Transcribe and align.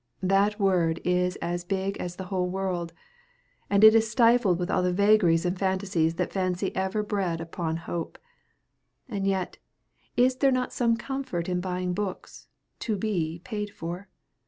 That 0.23 0.59
word 0.59 0.99
is 1.03 1.35
as 1.43 1.63
big 1.63 1.95
as 1.97 2.19
a 2.19 2.23
whole 2.23 2.49
world, 2.49 2.91
and 3.69 3.83
is 3.83 4.09
stuffed 4.09 4.45
with 4.45 4.71
all 4.71 4.81
the 4.81 4.91
vagaries 4.91 5.45
and 5.45 5.55
fantasies 5.59 6.15
that 6.15 6.33
Fancy 6.33 6.75
ever 6.75 7.03
bred 7.03 7.39
upon 7.39 7.77
Hope. 7.77 8.17
And 9.07 9.27
yet, 9.27 9.59
is 10.17 10.37
there 10.37 10.49
not 10.51 10.73
some 10.73 10.97
comfort 10.97 11.47
in 11.47 11.61
buying 11.61 11.93
books, 11.93 12.47
to 12.79 12.95
be 12.97 13.41
paid 13.43 13.69
for? 13.75 14.07